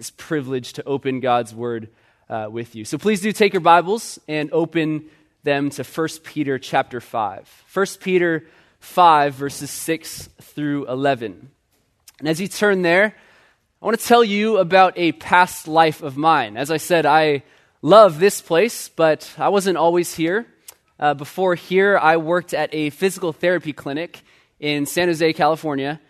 [0.00, 1.90] this privilege to open God's Word
[2.30, 2.86] uh, with you.
[2.86, 5.10] So please do take your Bibles and open
[5.42, 7.64] them to 1 Peter chapter 5.
[7.70, 8.46] 1 Peter
[8.78, 11.50] 5, verses 6 through 11.
[12.18, 13.14] And as you turn there,
[13.82, 16.56] I want to tell you about a past life of mine.
[16.56, 17.42] As I said, I
[17.82, 20.46] love this place, but I wasn't always here.
[20.98, 24.22] Uh, before here, I worked at a physical therapy clinic
[24.60, 26.00] in San Jose, California.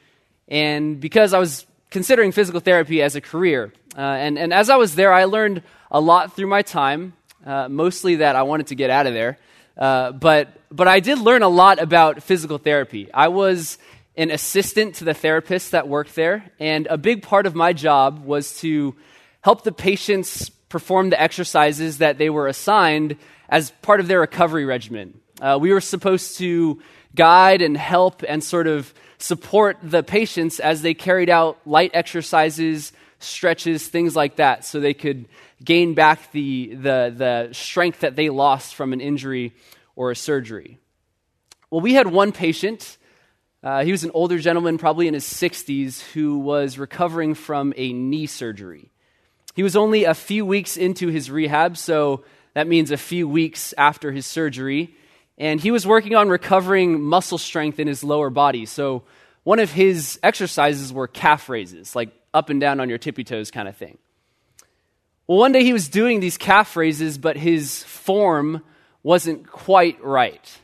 [0.47, 4.77] And because I was considering physical therapy as a career, uh, and, and as I
[4.77, 8.75] was there, I learned a lot through my time, uh, mostly that I wanted to
[8.75, 9.39] get out of there.
[9.77, 13.13] Uh, but, but I did learn a lot about physical therapy.
[13.13, 13.79] I was
[14.17, 18.25] an assistant to the therapist that worked there, and a big part of my job
[18.25, 18.95] was to
[19.41, 23.17] help the patients perform the exercises that they were assigned
[23.49, 25.21] as part of their recovery regimen.
[25.41, 26.81] Uh, we were supposed to
[27.15, 32.93] guide and help and sort of support the patients as they carried out light exercises,
[33.19, 35.27] stretches, things like that, so they could
[35.63, 39.53] gain back the, the, the strength that they lost from an injury
[39.95, 40.79] or a surgery.
[41.71, 42.97] Well, we had one patient.
[43.63, 47.93] Uh, he was an older gentleman, probably in his 60s, who was recovering from a
[47.93, 48.91] knee surgery.
[49.55, 53.75] He was only a few weeks into his rehab, so that means a few weeks
[53.77, 54.97] after his surgery.
[55.41, 58.67] And he was working on recovering muscle strength in his lower body.
[58.67, 59.05] So
[59.43, 63.51] one of his exercises were calf raises, like up and down on your tippy toes
[63.51, 63.97] kind of thing.
[65.27, 68.63] Well, one day he was doing these calf raises, but his form
[69.03, 70.59] wasn't quite right.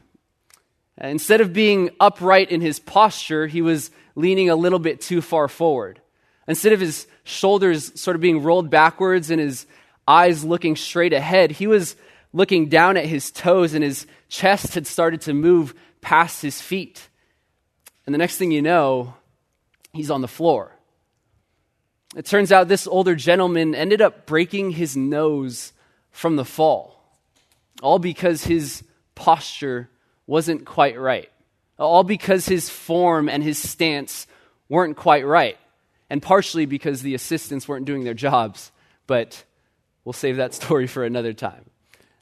[1.01, 5.49] Instead of being upright in his posture, he was leaning a little bit too far
[5.49, 6.03] forward.
[6.47, 9.67] Instead of his shoulders sort of being rolled backwards and his
[10.07, 11.97] eyes looking straight ahead, he was
[12.37, 17.09] looking down at his toes and his chest had started to move past his feet.
[18.05, 19.15] And the next thing you know,
[19.95, 20.71] he's on the floor.
[22.15, 25.73] It turns out this older gentleman ended up breaking his nose
[26.11, 27.01] from the fall,
[27.83, 28.85] all because his
[29.15, 29.89] posture
[30.27, 31.31] wasn't quite right,
[31.79, 34.27] all because his form and his stance
[34.69, 35.57] weren't quite right,
[36.11, 38.73] and partially because the assistants weren't doing their jobs.
[39.07, 39.43] But
[40.05, 41.65] we'll save that story for another time.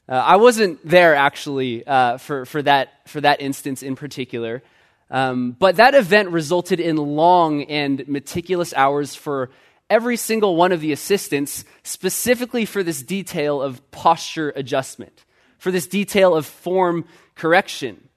[0.07, 4.61] Uh, I wasn't there actually uh, for, for, that, for that instance in particular.
[5.09, 9.49] Um, but that event resulted in long and meticulous hours for
[9.89, 15.25] every single one of the assistants, specifically for this detail of posture adjustment,
[15.57, 17.05] for this detail of form
[17.35, 18.07] correction.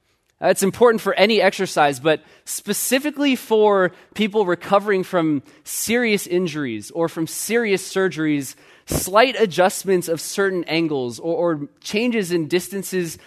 [0.40, 7.08] Uh, it's important for any exercise, but specifically for people recovering from serious injuries or
[7.08, 8.54] from serious surgeries,
[8.88, 13.18] slight adjustments of certain angles or, or changes in distances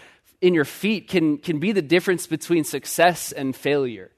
[0.41, 4.11] in your feet can, can be the difference between success and failure.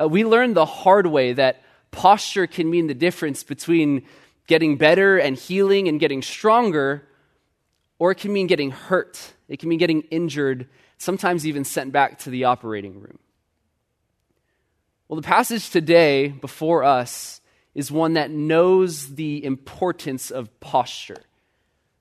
[0.00, 4.06] Uh, we learned the hard way that posture can mean the difference between
[4.46, 7.06] getting better and healing and getting stronger,
[7.98, 9.34] or it can mean getting hurt.
[9.48, 13.18] It can mean getting injured, sometimes even sent back to the operating room.
[15.08, 17.39] Well, the passage today before us
[17.74, 21.22] is one that knows the importance of posture.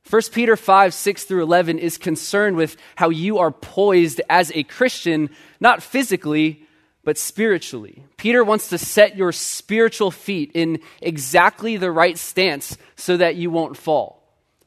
[0.10, 4.64] 1 Peter 5, 6 through 11 is concerned with how you are poised as a
[4.64, 6.66] Christian, not physically,
[7.04, 8.04] but spiritually.
[8.18, 13.52] Peter wants to set your spiritual feet in exactly the right stance so that you
[13.52, 14.18] won't fall.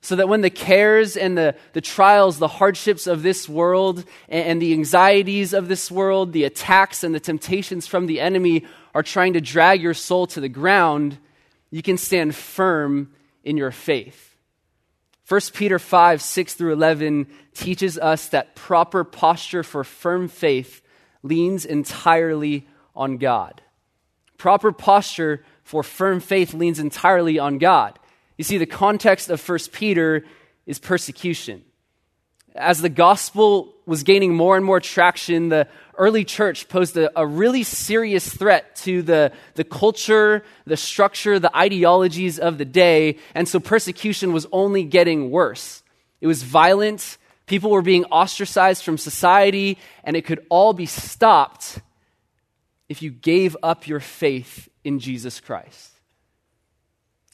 [0.00, 4.46] So that when the cares and the, the trials, the hardships of this world, and,
[4.46, 8.64] and the anxieties of this world, the attacks and the temptations from the enemy
[8.94, 11.18] are trying to drag your soul to the ground,
[11.70, 13.12] you can stand firm
[13.44, 14.36] in your faith.
[15.28, 20.82] 1 Peter 5, 6 through 11 teaches us that proper posture for firm faith
[21.22, 23.62] leans entirely on God.
[24.36, 27.98] Proper posture for firm faith leans entirely on God.
[28.36, 30.24] You see, the context of 1 Peter
[30.66, 31.64] is persecution.
[32.54, 37.26] As the gospel was gaining more and more traction, the early church posed a, a,
[37.26, 43.48] really serious threat to the, the culture, the structure, the ideologies of the day, and
[43.48, 45.82] so persecution was only getting worse.
[46.20, 51.80] It was violent, People were being ostracized from society, and it could all be stopped
[52.88, 55.90] if you gave up your faith in Jesus Christ.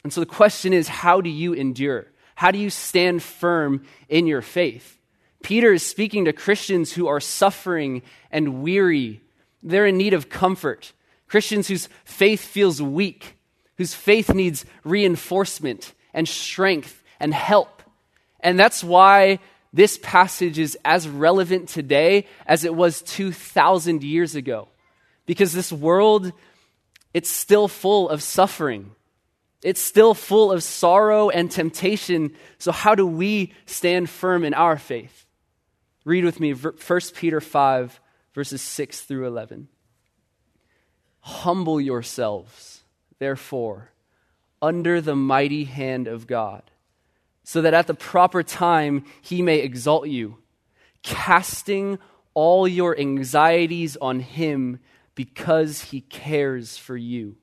[0.03, 2.07] And so the question is how do you endure?
[2.35, 4.98] How do you stand firm in your faith?
[5.43, 9.21] Peter is speaking to Christians who are suffering and weary.
[9.63, 10.93] They're in need of comfort.
[11.29, 13.37] Christians whose faith feels weak,
[13.77, 17.83] whose faith needs reinforcement and strength and help.
[18.41, 19.39] And that's why
[19.73, 24.69] this passage is as relevant today as it was 2,000 years ago.
[25.27, 26.33] Because this world,
[27.13, 28.93] it's still full of suffering.
[29.63, 32.35] It's still full of sorrow and temptation.
[32.59, 35.27] So, how do we stand firm in our faith?
[36.09, 38.01] Read with me 1 Peter 5,
[38.33, 39.69] verses 6 through 11.
[41.21, 42.83] Humble yourselves,
[43.19, 43.91] therefore,
[44.63, 46.63] under the mighty hand of God,
[47.45, 50.39] so that at the proper time he may exalt you,
[51.03, 51.99] casting
[52.33, 54.81] all your anxieties on him
[55.15, 57.37] because he cares for you.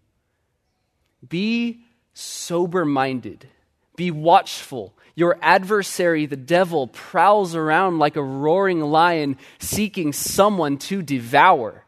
[1.29, 1.81] Be
[2.15, 3.47] sober minded,
[3.95, 4.97] be watchful.
[5.15, 11.86] Your adversary, the devil, prowls around like a roaring lion seeking someone to devour.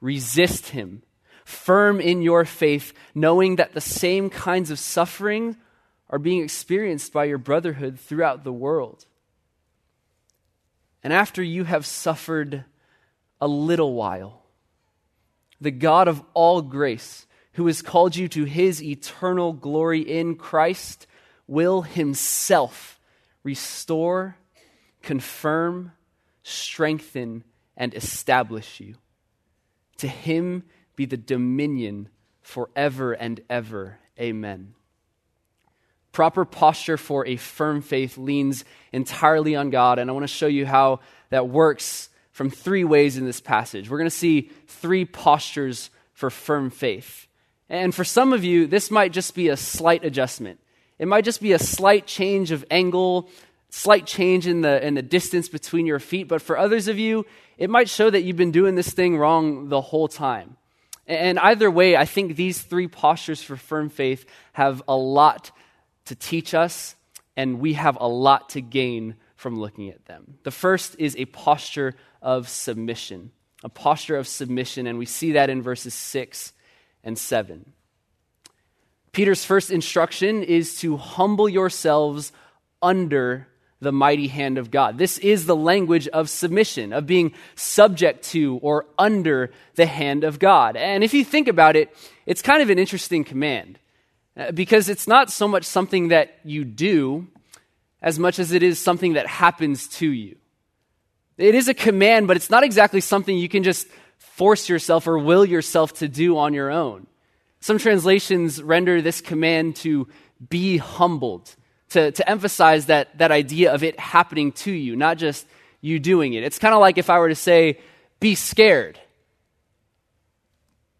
[0.00, 1.02] Resist him,
[1.44, 5.56] firm in your faith, knowing that the same kinds of suffering
[6.10, 9.06] are being experienced by your brotherhood throughout the world.
[11.02, 12.64] And after you have suffered
[13.40, 14.42] a little while,
[15.60, 17.26] the God of all grace,
[17.58, 21.08] who has called you to his eternal glory in Christ,
[21.48, 23.00] will himself
[23.42, 24.36] restore,
[25.02, 25.90] confirm,
[26.44, 27.42] strengthen,
[27.76, 28.94] and establish you.
[29.96, 30.62] To him
[30.94, 32.10] be the dominion
[32.42, 33.98] forever and ever.
[34.20, 34.74] Amen.
[36.12, 40.46] Proper posture for a firm faith leans entirely on God, and I want to show
[40.46, 41.00] you how
[41.30, 43.90] that works from three ways in this passage.
[43.90, 47.27] We're going to see three postures for firm faith.
[47.70, 50.60] And for some of you, this might just be a slight adjustment.
[50.98, 53.28] It might just be a slight change of angle,
[53.70, 56.28] slight change in the, in the distance between your feet.
[56.28, 57.26] But for others of you,
[57.58, 60.56] it might show that you've been doing this thing wrong the whole time.
[61.06, 65.50] And either way, I think these three postures for firm faith have a lot
[66.06, 66.94] to teach us,
[67.36, 70.38] and we have a lot to gain from looking at them.
[70.42, 73.30] The first is a posture of submission,
[73.62, 76.52] a posture of submission, and we see that in verses 6
[77.04, 77.72] and 7.
[79.12, 82.32] Peter's first instruction is to humble yourselves
[82.82, 83.48] under
[83.80, 84.98] the mighty hand of God.
[84.98, 90.38] This is the language of submission, of being subject to or under the hand of
[90.38, 90.76] God.
[90.76, 91.94] And if you think about it,
[92.26, 93.78] it's kind of an interesting command.
[94.36, 97.26] Uh, because it's not so much something that you do
[98.00, 100.36] as much as it is something that happens to you.
[101.36, 103.86] It is a command, but it's not exactly something you can just
[104.18, 107.06] force yourself or will yourself to do on your own.
[107.60, 110.06] Some translations render this command to
[110.48, 111.54] be humbled,
[111.90, 115.46] to, to emphasize that, that idea of it happening to you, not just
[115.80, 116.44] you doing it.
[116.44, 117.78] It's kind of like if I were to say,
[118.20, 118.98] be scared.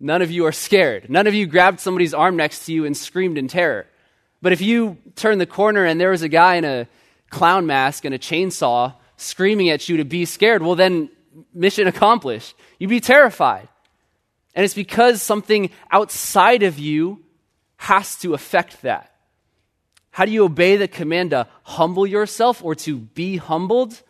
[0.00, 1.11] None of you are scared.
[1.11, 3.87] None of you grabbed somebody's arm next to you and screamed in terror.
[4.41, 6.88] But if you turned the corner and there was a guy in a
[7.31, 11.11] clown mask and a chainsaw screaming at you to be scared, well, then
[11.53, 12.55] mission accomplished.
[12.78, 13.69] You'd be terrified.
[14.54, 17.25] And it's because something outside of you
[17.76, 19.14] has to affect that.
[20.10, 24.02] How do you obey the command to humble yourself or to be humbled?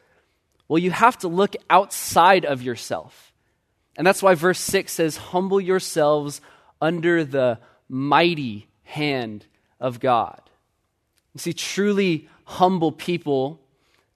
[0.66, 3.32] Well, you have to look outside of yourself.
[3.96, 6.40] And that's why verse 6 says, Humble yourselves
[6.80, 9.44] under the mighty hand
[9.80, 10.40] of God.
[11.34, 13.60] You see, truly humble people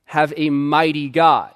[0.05, 1.53] have a mighty God.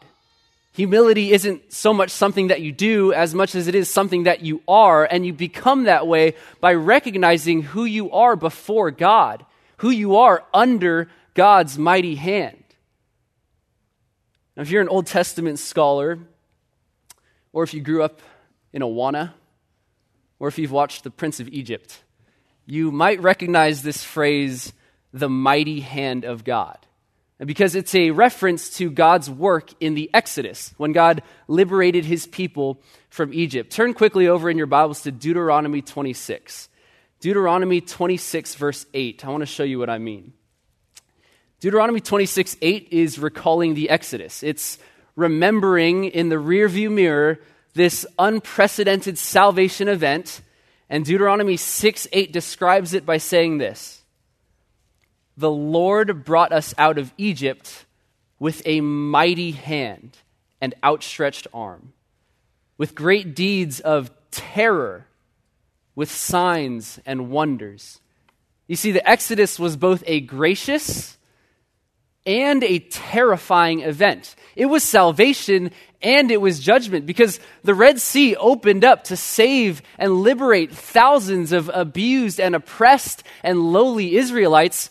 [0.77, 4.43] Humility isn't so much something that you do as much as it is something that
[4.43, 9.47] you are, and you become that way by recognizing who you are before God,
[9.79, 12.63] who you are under God's mighty hand.
[14.55, 16.19] Now, if you're an Old Testament scholar,
[17.55, 18.21] or if you grew up
[18.75, 19.33] in Awana,
[20.39, 22.03] or if you've watched The Prince of Egypt,
[22.67, 24.75] you might recognize this phrase,
[25.11, 26.86] the mighty hand of God.
[27.45, 32.81] Because it's a reference to God's work in the Exodus, when God liberated his people
[33.11, 33.71] from Egypt.
[33.71, 36.71] Turn quickly over in your Bibles to Deuteronomy 26.
[37.21, 39.25] Deuteronomy 26, verse 8.
[39.25, 40.33] I want to show you what I mean.
[41.61, 44.43] Deuteronomy 26, 8 is recalling the Exodus.
[44.43, 44.79] It's
[45.15, 47.41] remembering in the rearview mirror
[47.75, 50.43] this unprecedented salvation event.
[50.89, 53.96] And Deuteronomy 6 8 describes it by saying this
[55.37, 57.85] The Lord brought us out of Egypt
[58.39, 60.17] with a mighty hand
[60.61, 61.93] and outstretched arm,
[62.79, 65.07] with great deeds of terror,
[65.95, 68.01] with signs and wonders.
[68.67, 71.17] You see, the Exodus was both a gracious
[72.27, 74.35] and a terrifying event.
[74.57, 75.71] It was salvation
[76.03, 81.53] and it was judgment because the Red Sea opened up to save and liberate thousands
[81.53, 84.91] of abused and oppressed and lowly Israelites,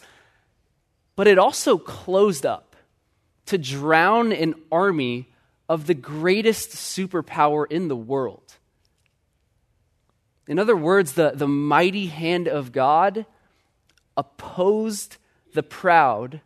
[1.16, 2.76] but it also closed up
[3.46, 5.30] to drown an army
[5.70, 8.56] of the greatest superpower in the world.
[10.48, 13.26] In other words, the, the mighty hand of God
[14.16, 15.18] opposed
[15.54, 16.42] the proud,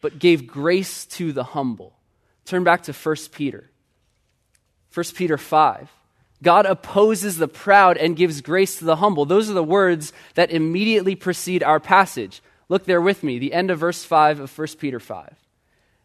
[0.00, 1.94] but gave grace to the humble.
[2.44, 3.70] Turn back to 1 Peter.
[4.94, 5.90] 1 Peter 5.
[6.42, 9.24] God opposes the proud and gives grace to the humble.
[9.24, 12.42] Those are the words that immediately precede our passage.
[12.68, 15.34] Look there with me, the end of verse 5 of 1 Peter 5.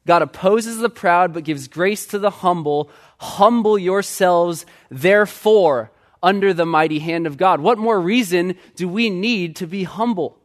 [0.06, 2.90] God opposes the proud but gives grace to the humble.
[3.20, 5.92] Humble yourselves, therefore,
[6.24, 7.62] under the mighty hand of God.
[7.62, 10.38] What more reason do we need to be humble?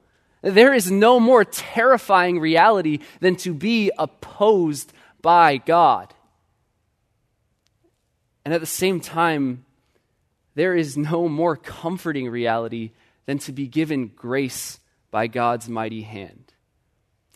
[0.43, 4.93] There is no more terrifying reality than to be opposed
[5.23, 6.13] by God.
[8.45, 9.65] And at the same time,
[10.55, 12.93] there is no more comforting reality
[13.27, 14.79] than to be given grace
[15.17, 16.53] by God's mighty hand.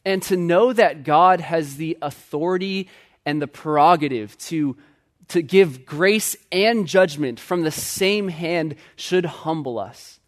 [0.05, 2.91] And to know that God has the authority
[3.25, 4.77] and the prerogative to,
[5.29, 10.21] to give grace and judgment from the same hand should humble us.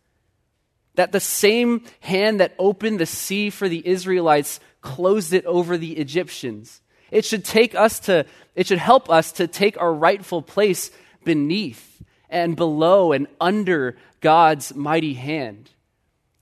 [0.94, 5.99] That the same hand that opened the sea for the Israelites closed it over the
[5.99, 6.80] Egyptians.
[7.11, 10.90] It should take us to, it should help us to take our rightful place
[11.23, 15.68] beneath and below and under God's mighty hand.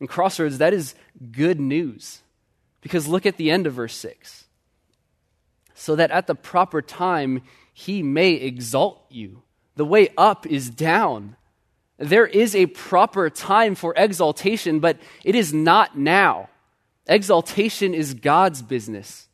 [0.01, 0.95] And Crossroads, that is
[1.31, 2.23] good news.
[2.81, 4.47] Because look at the end of verse 6.
[5.75, 7.43] So that at the proper time
[7.73, 9.43] he may exalt you.
[9.77, 11.37] The way up is down.
[11.99, 16.49] There is a proper time for exaltation, but it is not now.
[17.07, 19.29] Exaltation is God's business.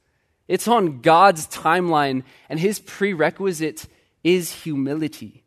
[0.48, 3.86] It's on God's timeline, and his prerequisite
[4.22, 5.44] is humility.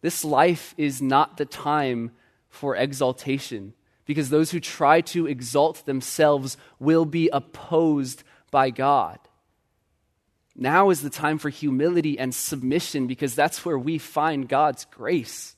[0.00, 2.10] This life is not the time
[2.54, 9.18] for exaltation, because those who try to exalt themselves will be opposed by God.
[10.56, 15.56] Now is the time for humility and submission, because that's where we find God's grace.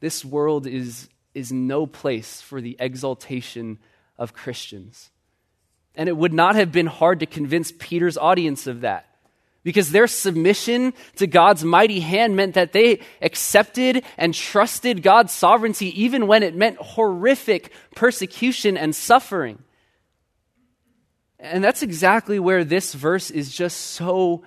[0.00, 3.78] This world is, is no place for the exaltation
[4.18, 5.10] of Christians.
[5.94, 9.15] And it would not have been hard to convince Peter's audience of that
[9.66, 15.88] because their submission to God's mighty hand meant that they accepted and trusted God's sovereignty
[16.00, 19.58] even when it meant horrific persecution and suffering.
[21.40, 24.44] And that's exactly where this verse is just so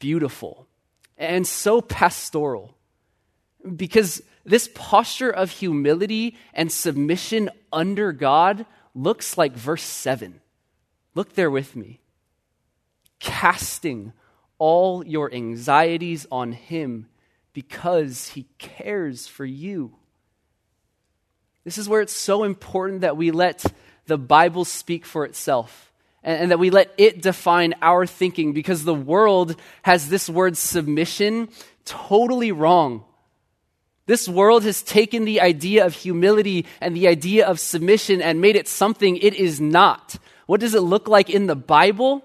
[0.00, 0.66] beautiful
[1.16, 2.76] and so pastoral.
[3.76, 10.40] Because this posture of humility and submission under God looks like verse 7.
[11.14, 12.00] Look there with me.
[13.20, 14.12] Casting
[14.58, 17.08] all your anxieties on Him
[17.52, 19.94] because He cares for you.
[21.64, 23.64] This is where it's so important that we let
[24.06, 28.84] the Bible speak for itself and, and, that we let it define our thinking because
[28.84, 31.48] the world has this word submission
[31.84, 33.04] totally wrong.
[34.06, 38.54] This world has taken the idea of humility and the idea of submission and made
[38.54, 40.16] it something it is not.
[40.46, 42.24] What does it look like in the Bible?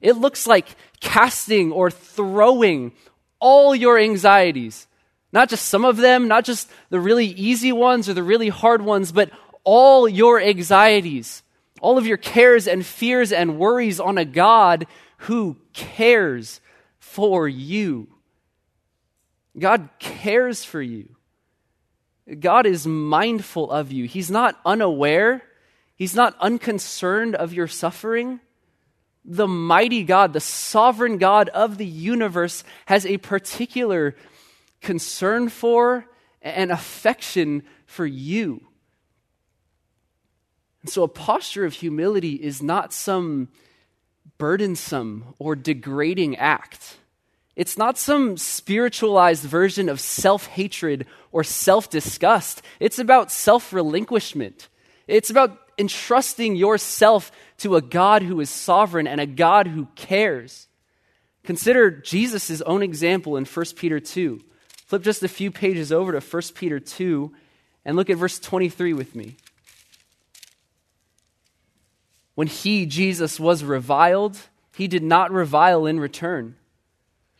[0.00, 0.66] It looks like
[1.00, 2.92] casting or throwing
[3.40, 4.86] all your anxieties.
[5.32, 8.82] Not just some of them, not just the really easy ones or the really hard
[8.82, 9.30] ones, but
[9.64, 11.42] all your anxieties,
[11.80, 14.86] all of your cares and fears and worries on a God
[15.18, 16.60] who cares
[16.98, 18.08] for you.
[19.58, 21.16] God cares for you.
[22.40, 24.04] God is mindful of you.
[24.04, 25.42] He's not unaware,
[25.96, 28.38] He's not unconcerned of your suffering
[29.28, 34.16] the mighty God, the sovereign God of the universe, has a particular
[34.80, 36.06] concern for
[36.40, 38.62] and affection for you.
[40.80, 43.48] And so, a posture of humility is not some
[44.38, 46.96] burdensome or degrading act.
[47.54, 52.62] It's not some spiritualized version of self hatred or self disgust.
[52.80, 54.68] It's about self relinquishment.
[55.06, 60.66] It's about entrusting yourself to a God who is sovereign and a God who cares.
[61.44, 64.40] Consider Jesus' own example in 1 Peter 2.
[64.86, 67.32] Flip just a few pages over to 1 Peter 2
[67.84, 69.36] and look at verse 23 with me.
[72.34, 74.38] When he, Jesus, was reviled,
[74.76, 76.56] he did not revile in return.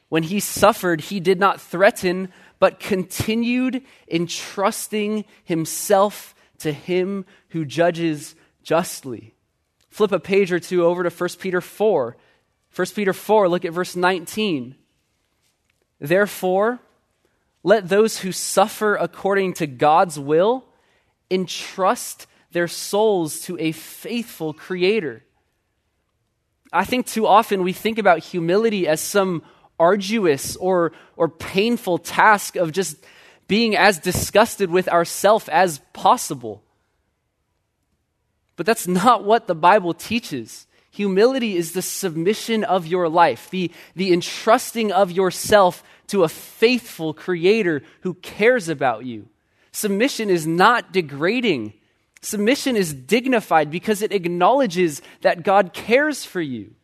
[0.09, 8.35] When he suffered, he did not threaten, but continued entrusting himself to him who judges
[8.63, 9.35] justly.
[9.89, 12.17] Flip a page or two over to 1 Peter 4.
[12.75, 14.75] 1 Peter 4, look at verse 19.
[16.01, 16.81] Therefore,
[17.63, 20.65] let those who suffer according to God's will
[21.31, 25.25] entrust their souls to a faithful Creator.
[26.73, 29.43] I think too often we think about humility as some
[29.79, 32.97] arduous or, or painful task of just
[33.49, 36.63] being as disgusted with ourself as possible.
[38.57, 40.67] But that's not what the Bible teaches.
[40.91, 47.15] Humility is the submission of your life, the, the entrusting of yourself to a faithful
[47.15, 49.29] creator who cares about you.
[49.73, 51.73] Submission is not degrading.
[52.21, 56.75] Submission is dignified because it acknowledges that God cares for you.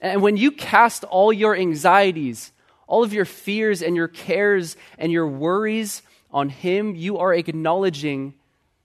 [0.00, 2.52] And when you cast all your anxieties,
[2.90, 8.34] all of your fears and your cares and your worries on Him, you are acknowledging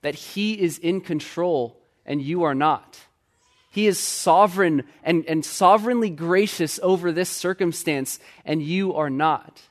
[0.01, 2.99] that He is in control and you are not.
[3.71, 9.61] He is sovereign and, and sovereignly gracious over this circumstance, and you are not.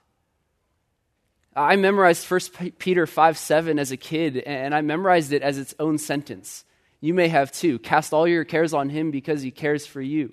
[1.57, 5.75] I memorized 1 Peter 5 7 as a kid, and I memorized it as its
[5.79, 6.65] own sentence.
[7.01, 7.79] You may have too.
[7.79, 10.33] Cast all your cares on him because he cares for you.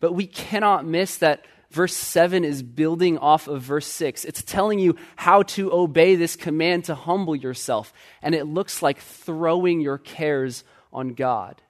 [0.00, 1.44] But we cannot miss that
[1.74, 4.24] verse 7 is building off of verse 6.
[4.24, 9.00] It's telling you how to obey this command to humble yourself, and it looks like
[9.00, 11.60] throwing your cares on God.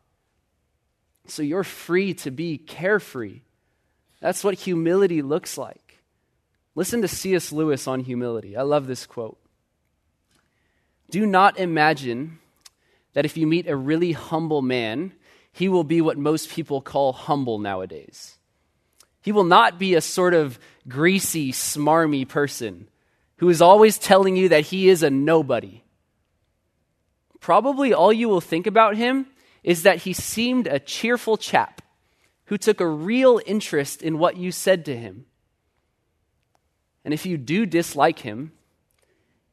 [1.26, 3.40] So you're free to be carefree.
[4.20, 6.00] That's what humility looks like.
[6.74, 7.50] Listen to C.S.
[7.50, 8.56] Lewis on humility.
[8.56, 9.38] I love this quote.
[11.10, 12.38] Do not imagine
[13.14, 15.12] that if you meet a really humble man,
[15.52, 18.33] he will be what most people call humble nowadays.
[19.24, 22.90] He will not be a sort of greasy, smarmy person
[23.38, 25.82] who is always telling you that he is a nobody.
[27.40, 29.26] Probably all you will think about him
[29.62, 31.80] is that he seemed a cheerful chap
[32.44, 35.24] who took a real interest in what you said to him.
[37.02, 38.52] And if you do dislike him,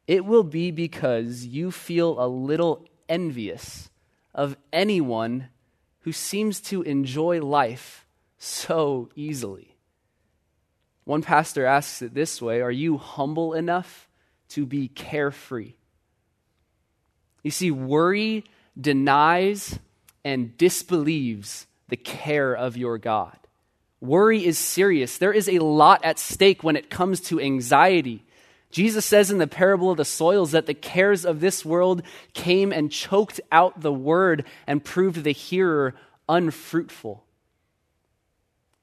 [0.06, 3.88] it will be because you feel a little envious
[4.34, 5.48] of anyone
[6.00, 8.01] who seems to enjoy life
[8.42, 9.76] so easily.
[11.04, 14.08] One pastor asks it this way Are you humble enough
[14.50, 15.74] to be carefree?
[17.42, 18.44] You see, worry
[18.80, 19.78] denies
[20.24, 23.36] and disbelieves the care of your God.
[24.00, 25.18] Worry is serious.
[25.18, 28.24] There is a lot at stake when it comes to anxiety.
[28.70, 32.72] Jesus says in the parable of the soils that the cares of this world came
[32.72, 35.94] and choked out the word and proved the hearer
[36.28, 37.24] unfruitful.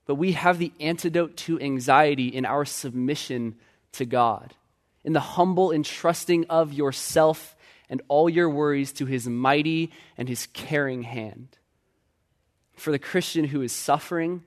[0.09, 3.53] But we have the antidote to anxiety in our submission
[3.91, 4.55] to God,
[5.03, 7.55] in the humble entrusting of yourself
[7.91, 11.59] and all your worries to his mighty and his caring hand.
[12.75, 14.41] For the Christian who is suffering,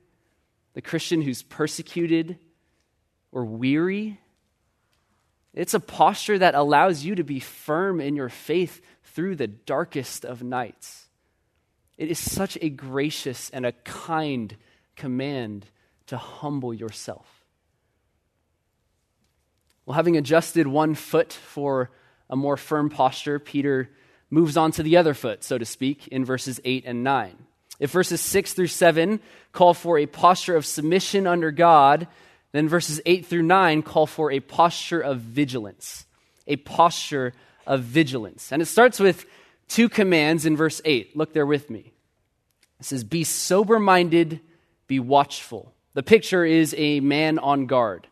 [0.75, 2.39] the Christian who's persecuted
[3.31, 4.19] or weary.
[5.55, 10.25] It's a posture that allows you to be firm in your faith through the darkest
[10.25, 11.07] of nights.
[11.97, 14.57] It is such a gracious and a kind
[14.97, 15.67] command
[16.07, 17.27] to humble yourself.
[19.85, 21.91] Well, having adjusted one foot for
[22.31, 23.91] a more firm posture, Peter
[24.31, 27.37] moves on to the other foot, so to speak, in verses 8 and 9.
[27.81, 29.21] If verses 6 through 7
[29.53, 32.07] call for a posture of submission under God,
[32.53, 36.07] then verses 8 through 9 call for a posture of vigilance.
[36.47, 37.33] A posture
[37.67, 38.53] of vigilance.
[38.53, 39.27] And it starts with
[39.69, 41.17] two commands in verse 8.
[41.17, 41.93] Look there with me.
[42.79, 44.41] It says, Be sober minded,
[44.87, 45.73] be watchful.
[45.95, 48.07] The picture is a man on guard.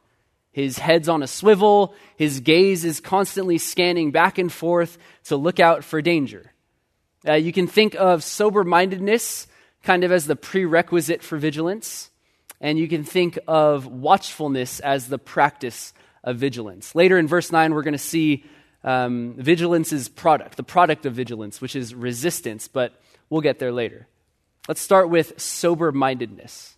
[0.52, 5.61] His head's on a swivel, his gaze is constantly scanning back and forth to look
[5.61, 6.52] out for danger.
[7.26, 9.46] Uh, you can think of sober mindedness
[9.83, 12.11] kind of as the prerequisite for vigilance,
[12.61, 15.92] and you can think of watchfulness as the practice
[16.24, 16.94] of vigilance.
[16.94, 18.44] Later in verse 9, we're going to see
[18.85, 22.92] um, vigilance's product, the product of vigilance, which is resistance, but
[23.28, 24.06] we'll get there later.
[24.68, 26.77] Let's start with sober mindedness.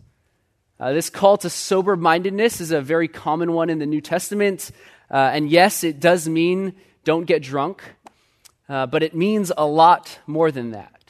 [0.78, 4.70] Uh, this call to sober mindedness is a very common one in the New Testament.
[5.10, 7.82] Uh, and yes, it does mean don't get drunk,
[8.68, 11.02] uh, but it means a lot more than that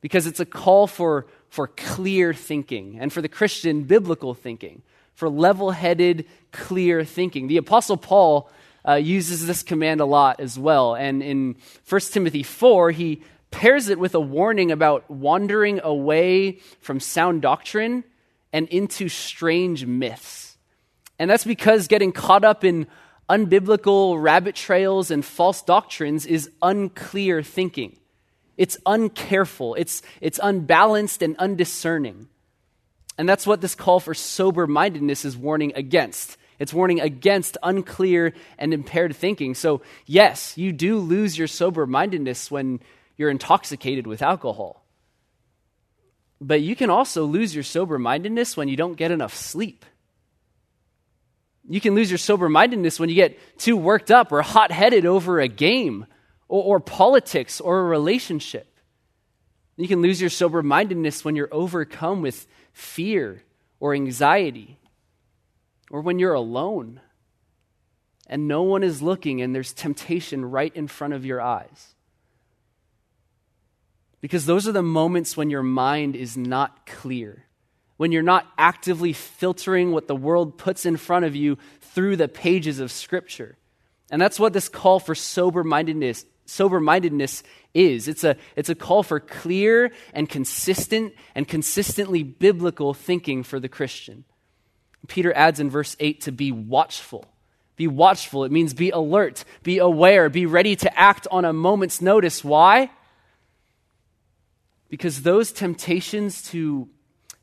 [0.00, 5.28] because it's a call for, for clear thinking and for the Christian, biblical thinking, for
[5.28, 7.48] level headed, clear thinking.
[7.48, 8.48] The Apostle Paul
[8.86, 10.94] uh, uses this command a lot as well.
[10.94, 11.56] And in
[11.88, 18.04] 1 Timothy 4, he pairs it with a warning about wandering away from sound doctrine
[18.52, 20.56] and into strange myths.
[21.18, 22.86] And that's because getting caught up in
[23.28, 27.96] unbiblical rabbit trails and false doctrines is unclear thinking.
[28.56, 32.28] It's uncareful, it's, it's unbalanced and undiscerning.
[33.18, 36.36] And that's what this call for sober mindedness is warning against.
[36.58, 39.54] It's warning against unclear and impaired thinking.
[39.54, 42.80] So, yes, you do lose your sober mindedness when
[43.16, 44.84] you're intoxicated with alcohol.
[46.40, 49.84] But you can also lose your sober mindedness when you don't get enough sleep.
[51.68, 55.06] You can lose your sober mindedness when you get too worked up or hot headed
[55.06, 56.06] over a game
[56.48, 58.72] or, or politics or a relationship.
[59.76, 63.42] You can lose your sober mindedness when you're overcome with fear
[63.80, 64.78] or anxiety,
[65.90, 67.00] or when you're alone
[68.26, 71.95] and no one is looking and there's temptation right in front of your eyes.
[74.20, 77.44] Because those are the moments when your mind is not clear,
[77.96, 82.28] when you're not actively filtering what the world puts in front of you through the
[82.28, 83.56] pages of Scripture.
[84.10, 87.42] And that's what this call for sober mindedness sober mindedness
[87.74, 88.08] is.
[88.08, 93.68] It's a, it's a call for clear and consistent and consistently biblical thinking for the
[93.68, 94.24] Christian.
[95.08, 97.26] Peter adds in verse 8 to be watchful.
[97.76, 98.44] Be watchful.
[98.44, 102.42] It means be alert, be aware, be ready to act on a moment's notice.
[102.42, 102.90] Why?
[104.88, 106.88] Because those temptations to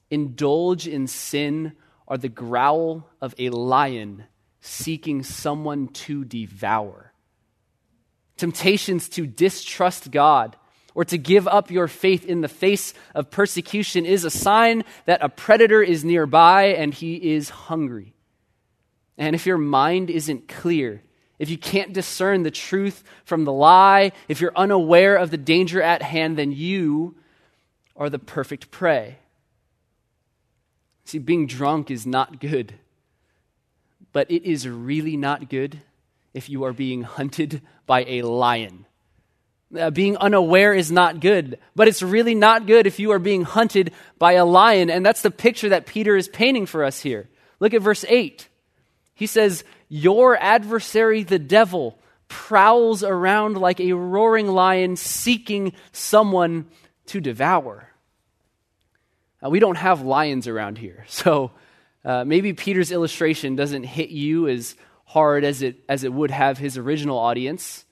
[0.09, 1.73] indulge in sin
[2.07, 4.25] are the growl of a lion
[4.61, 7.11] seeking someone to devour.
[8.37, 10.55] Temptations to distrust God
[10.95, 15.23] or to give up your faith in the face of persecution is a sign that
[15.23, 18.13] a predator is nearby and he is hungry.
[19.17, 21.03] And if your mind isn't clear,
[21.39, 25.81] if you can't discern the truth from the lie, if you're unaware of the danger
[25.81, 27.15] at hand, then you
[27.95, 29.17] are the perfect prey.
[31.05, 32.73] See, being drunk is not good,
[34.11, 35.81] but it is really not good
[36.33, 38.85] if you are being hunted by a lion.
[39.77, 43.43] Uh, being unaware is not good, but it's really not good if you are being
[43.43, 44.89] hunted by a lion.
[44.89, 47.27] And that's the picture that Peter is painting for us here.
[47.59, 48.47] Look at verse 8.
[49.15, 56.67] He says, Your adversary, the devil, prowls around like a roaring lion seeking someone
[57.13, 57.89] to devour.
[59.39, 61.51] Now, we don't have lions around here, so
[62.03, 66.57] uh, maybe Peter's illustration doesn't hit you as hard as it, as it would have
[66.57, 67.85] his original audience.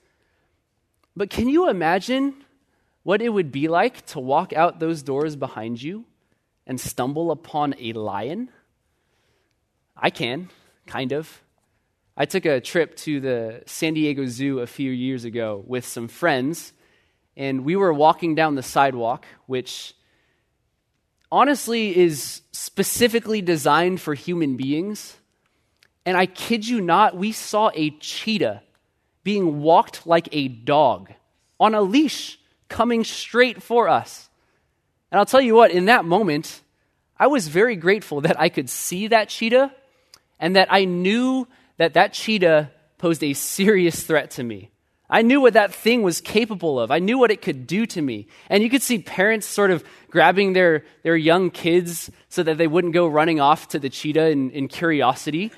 [1.14, 2.34] But can you imagine
[3.04, 6.04] what it would be like to walk out those doors behind you
[6.66, 8.50] and stumble upon a lion?
[9.96, 10.48] I can,
[10.86, 11.42] kind of.
[12.16, 16.08] I took a trip to the San Diego Zoo a few years ago with some
[16.08, 16.72] friends,
[17.36, 19.94] and we were walking down the sidewalk, which
[21.30, 25.16] honestly is specifically designed for human beings.
[26.04, 28.62] And I kid you not, we saw a cheetah
[29.24, 31.12] being walked like a dog
[31.60, 34.28] on a leash coming straight for us.
[35.10, 36.60] And I'll tell you what, in that moment,
[37.16, 39.72] I was very grateful that I could see that cheetah
[40.40, 44.71] and that I knew that that cheetah posed a serious threat to me.
[45.12, 46.90] I knew what that thing was capable of.
[46.90, 48.28] I knew what it could do to me.
[48.48, 52.66] And you could see parents sort of grabbing their, their young kids so that they
[52.66, 55.52] wouldn't go running off to the cheetah in, in curiosity.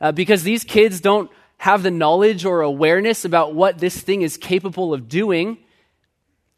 [0.00, 4.36] Uh, because these kids don't have the knowledge or awareness about what this thing is
[4.36, 5.58] capable of doing.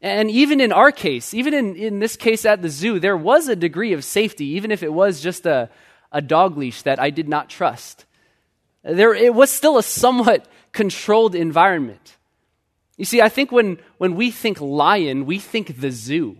[0.02, 3.48] And even in our case, even in, in this case at the zoo, there was
[3.48, 5.70] a degree of safety, even if it was just a,
[6.12, 8.04] a dog leash that I did not trust.
[8.84, 12.18] There, it was still a somewhat controlled environment.
[12.96, 16.36] You see, I think when, when we think lion, we think the zoo.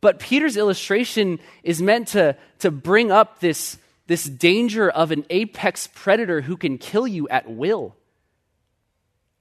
[0.00, 5.88] But Peter's illustration is meant to, to bring up this, this danger of an apex
[5.94, 7.96] predator who can kill you at will.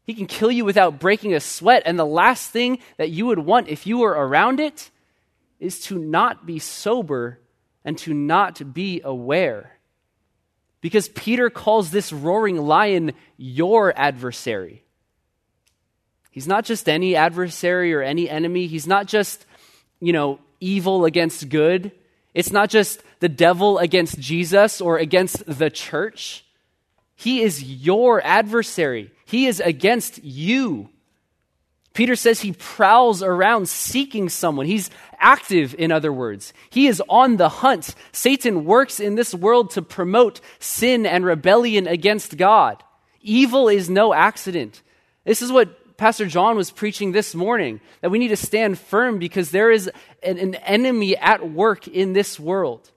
[0.05, 1.83] He can kill you without breaking a sweat.
[1.85, 4.91] And the last thing that you would want if you were around it
[5.59, 7.39] is to not be sober
[7.83, 9.79] and to not be aware.
[10.81, 14.84] Because Peter calls this roaring lion your adversary.
[16.35, 18.67] He's not just any adversary or any enemy.
[18.67, 19.45] He's not just,
[20.01, 21.93] you know, evil against good.
[22.33, 26.43] It's not just the devil against Jesus or against the church.
[27.15, 29.11] He is your adversary.
[29.25, 30.89] He is against you.
[31.93, 34.65] Peter says he prowls around seeking someone.
[34.65, 36.51] He's active, in other words.
[36.69, 37.95] He is on the hunt.
[38.11, 42.83] Satan works in this world to promote sin and rebellion against God.
[43.21, 44.81] Evil is no accident.
[45.23, 49.17] This is what Pastor John was preaching this morning that we need to stand firm
[49.17, 49.89] because there is
[50.21, 52.91] an, an enemy at work in this world.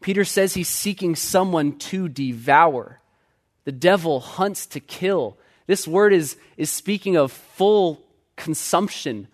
[0.00, 3.00] Peter says he's seeking someone to devour.
[3.64, 5.38] The devil hunts to kill.
[5.68, 8.02] This word is, is speaking of full
[8.34, 9.28] consumption.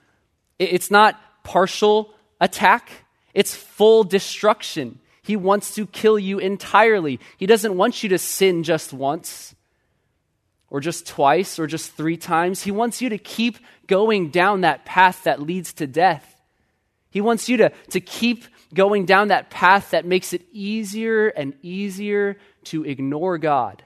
[0.59, 2.91] It's not partial attack,
[3.33, 4.99] it's full destruction.
[5.23, 7.21] He wants to kill you entirely.
[7.37, 9.55] He doesn't want you to sin just once
[10.71, 12.63] or just twice or just three times.
[12.63, 16.41] He wants you to keep going down that path that leads to death.
[17.11, 21.55] He wants you to, to keep going down that path that makes it easier and
[21.63, 23.83] easier to ignore God,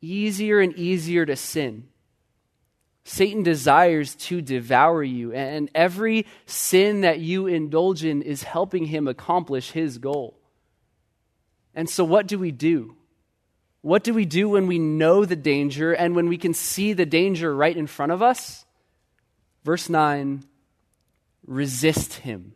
[0.00, 1.88] easier and easier to sin.
[3.04, 9.08] Satan desires to devour you, and every sin that you indulge in is helping him
[9.08, 10.38] accomplish his goal.
[11.74, 12.96] And so, what do we do?
[13.82, 17.06] What do we do when we know the danger and when we can see the
[17.06, 18.64] danger right in front of us?
[19.64, 20.44] Verse 9
[21.46, 22.54] resist him,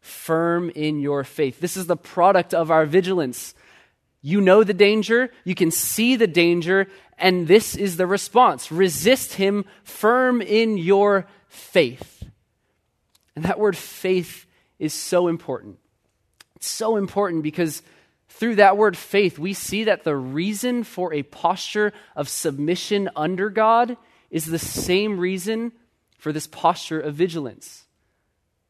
[0.00, 1.60] firm in your faith.
[1.60, 3.54] This is the product of our vigilance.
[4.22, 9.34] You know the danger, you can see the danger, and this is the response resist
[9.34, 12.22] him, firm in your faith.
[13.34, 14.46] And that word faith
[14.78, 15.78] is so important.
[16.56, 17.82] It's so important because
[18.30, 23.50] through that word faith, we see that the reason for a posture of submission under
[23.50, 23.96] God
[24.30, 25.72] is the same reason
[26.16, 27.86] for this posture of vigilance.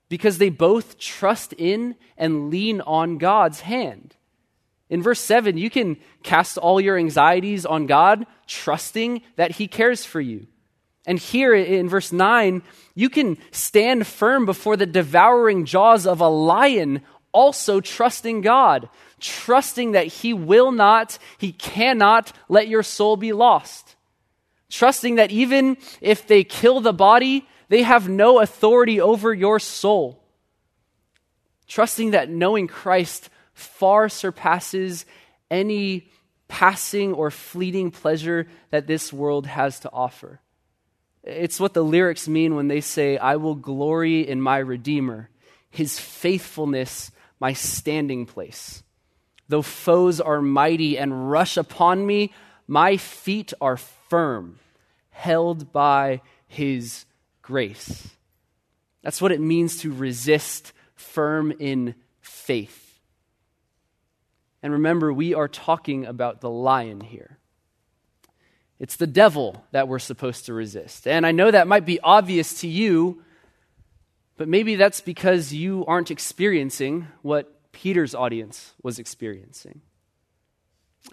[0.09, 4.17] Because they both trust in and lean on God's hand.
[4.89, 10.05] In verse 7, you can cast all your anxieties on God, trusting that He cares
[10.05, 10.49] for you.
[11.07, 12.63] And here in verse 9,
[12.95, 18.89] you can stand firm before the devouring jaws of a lion, also trusting God,
[19.21, 23.97] trusting that He will not, He cannot let your soul be lost.
[24.71, 30.23] Trusting that even if they kill the body, they have no authority over your soul.
[31.67, 35.07] Trusting that knowing Christ far surpasses
[35.51, 36.09] any
[36.49, 40.41] passing or fleeting pleasure that this world has to offer.
[41.23, 45.29] It's what the lyrics mean when they say, I will glory in my Redeemer,
[45.71, 48.83] his faithfulness, my standing place.
[49.49, 52.33] Though foes are mighty and rush upon me,
[52.69, 54.61] my feet are firm,
[55.11, 57.05] held by his
[57.43, 58.09] grace.
[59.03, 63.01] That's what it means to resist firm in faith.
[64.63, 67.39] And remember, we are talking about the lion here.
[68.79, 71.07] It's the devil that we're supposed to resist.
[71.07, 73.23] And I know that might be obvious to you,
[74.41, 79.83] but maybe that's because you aren't experiencing what Peter's audience was experiencing.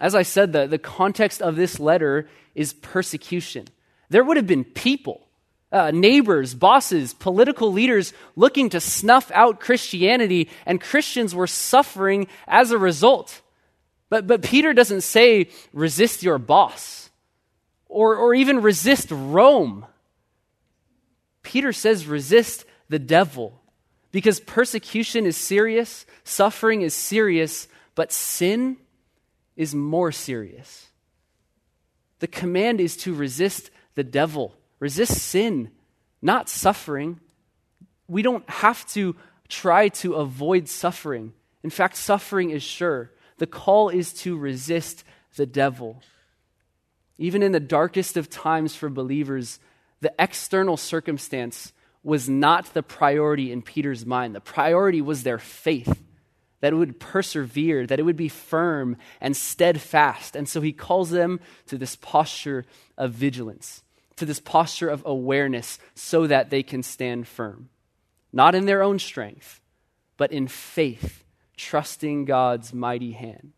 [0.00, 3.66] As I said, the, the context of this letter is persecution.
[4.08, 5.28] There would have been people,
[5.70, 12.70] uh, neighbors, bosses, political leaders looking to snuff out Christianity, and Christians were suffering as
[12.70, 13.42] a result.
[14.08, 17.10] But, but Peter doesn't say resist your boss
[17.90, 19.84] or, or even resist Rome.
[21.42, 23.60] Peter says resist the devil
[24.10, 28.78] because persecution is serious, suffering is serious, but sin
[29.56, 30.88] is more serious.
[32.20, 35.70] The command is to resist the devil, resist sin,
[36.22, 37.20] not suffering.
[38.08, 39.14] We don't have to
[39.48, 41.32] try to avoid suffering.
[41.62, 43.10] In fact, suffering is sure.
[43.38, 45.04] The call is to resist
[45.36, 46.02] the devil.
[47.18, 49.58] Even in the darkest of times for believers,
[50.00, 51.72] the external circumstance
[52.08, 54.34] was not the priority in Peter's mind.
[54.34, 56.02] The priority was their faith,
[56.60, 60.34] that it would persevere, that it would be firm and steadfast.
[60.34, 62.64] And so he calls them to this posture
[62.96, 63.82] of vigilance,
[64.16, 67.68] to this posture of awareness, so that they can stand firm.
[68.32, 69.60] Not in their own strength,
[70.16, 71.24] but in faith,
[71.58, 73.52] trusting God's mighty hand.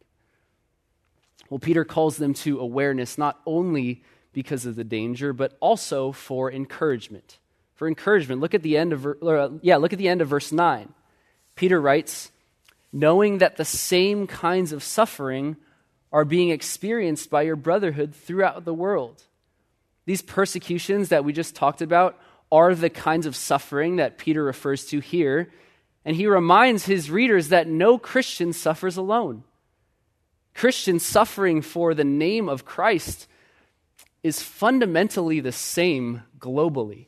[1.49, 6.51] Well, Peter calls them to awareness not only because of the danger, but also for
[6.51, 7.39] encouragement
[7.81, 8.43] for encouragement.
[8.43, 10.93] Look at the end of uh, yeah, look at the end of verse 9.
[11.55, 12.31] Peter writes,
[12.93, 15.57] "Knowing that the same kinds of suffering
[16.13, 19.25] are being experienced by your brotherhood throughout the world."
[20.05, 22.19] These persecutions that we just talked about
[22.53, 25.51] are the kinds of suffering that Peter refers to here,
[26.05, 29.43] and he reminds his readers that no Christian suffers alone.
[30.53, 33.27] Christian suffering for the name of Christ
[34.23, 37.07] is fundamentally the same globally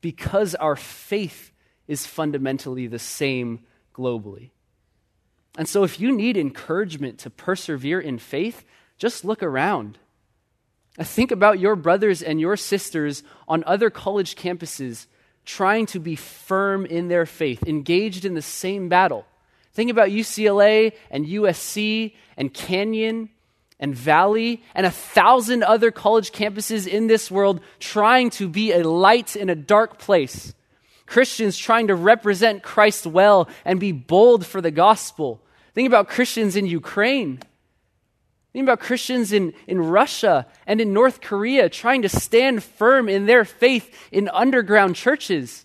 [0.00, 1.52] because our faith
[1.86, 3.60] is fundamentally the same
[3.94, 4.50] globally.
[5.56, 8.64] And so, if you need encouragement to persevere in faith,
[8.96, 9.98] just look around.
[11.00, 15.06] Think about your brothers and your sisters on other college campuses
[15.44, 19.24] trying to be firm in their faith, engaged in the same battle.
[19.72, 23.30] Think about UCLA and USC and Canyon
[23.80, 28.88] and Valley and a thousand other college campuses in this world trying to be a
[28.88, 30.54] light in a dark place.
[31.06, 35.40] Christians trying to represent Christ well and be bold for the gospel.
[35.74, 37.40] Think about Christians in Ukraine.
[38.52, 43.26] Think about Christians in, in Russia and in North Korea trying to stand firm in
[43.26, 45.64] their faith in underground churches,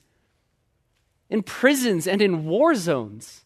[1.29, 3.43] in prisons, and in war zones.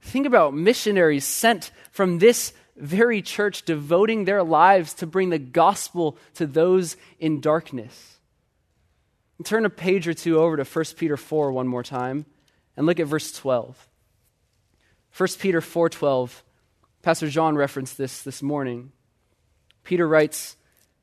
[0.00, 6.18] Think about missionaries sent from this very church devoting their lives to bring the gospel
[6.34, 8.18] to those in darkness.
[9.44, 12.26] Turn a page or two over to 1 Peter 4 one more time
[12.76, 13.88] and look at verse 12.
[15.16, 16.42] 1 Peter 4:12.
[17.02, 18.92] Pastor John referenced this this morning.
[19.84, 20.56] Peter writes,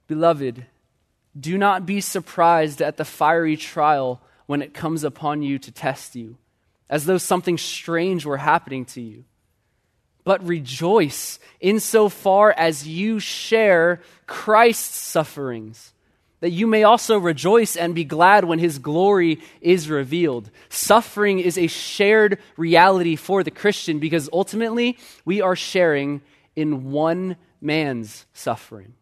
[0.07, 0.65] "Beloved,
[1.39, 6.15] do not be surprised at the fiery trial when it comes upon you to test
[6.15, 6.37] you,
[6.89, 9.25] as though something strange were happening to you.
[10.29, 15.91] But rejoice insofar as you share Christ's sufferings,
[16.41, 20.51] that you may also rejoice and be glad when his glory is revealed.
[20.69, 26.21] Suffering is a shared reality for the Christian because ultimately we are sharing
[26.55, 28.93] in one man's suffering.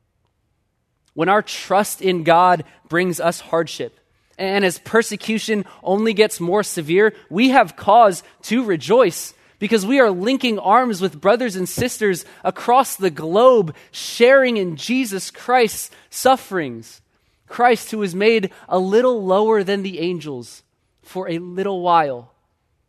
[1.13, 3.99] When our trust in God brings us hardship,
[4.37, 10.11] and as persecution only gets more severe, we have cause to rejoice because we are
[10.11, 17.01] linking arms with brothers and sisters across the globe, sharing in Jesus Christ's sufferings.
[17.47, 20.63] Christ, who was made a little lower than the angels
[21.01, 22.33] for a little while,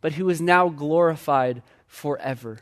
[0.01, 2.59] but who is now glorified forever.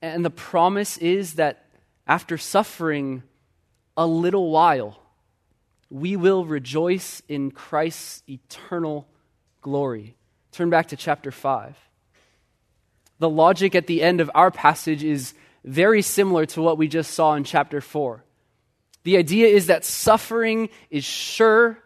[0.00, 1.66] And the promise is that
[2.06, 3.24] after suffering
[3.96, 5.00] a little while,
[5.90, 9.08] we will rejoice in Christ's eternal
[9.60, 10.16] glory.
[10.52, 11.76] Turn back to chapter 5.
[13.18, 17.12] The logic at the end of our passage is very similar to what we just
[17.12, 18.22] saw in chapter 4.
[19.04, 21.78] The idea is that suffering is sure,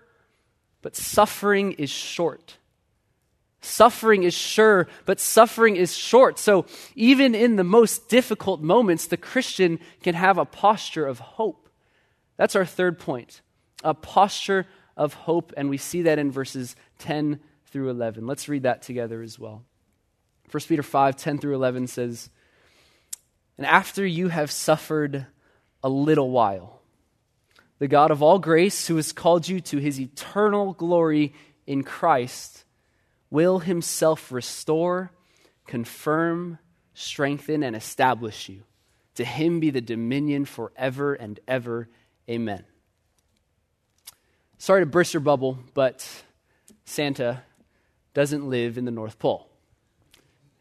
[0.83, 2.57] but suffering is short.
[3.61, 6.38] Suffering is sure, but suffering is short.
[6.38, 6.64] So
[6.95, 11.69] even in the most difficult moments, the Christian can have a posture of hope.
[12.37, 13.43] That's our third point
[13.83, 18.27] a posture of hope, and we see that in verses 10 through 11.
[18.27, 19.64] Let's read that together as well.
[20.51, 22.31] 1 Peter 5 10 through 11 says,
[23.57, 25.27] And after you have suffered
[25.83, 26.81] a little while,
[27.79, 31.33] the God of all grace, who has called you to his eternal glory
[31.67, 32.65] in Christ,
[33.31, 35.13] will himself restore,
[35.67, 36.59] confirm,
[36.95, 38.65] strengthen, and establish you.
[39.15, 41.89] To him be the dominion forever and ever.
[42.29, 42.65] Amen.
[44.59, 46.07] Sorry to burst your bubble, but
[46.85, 47.43] Santa
[48.15, 49.50] doesn't live in the North Pole.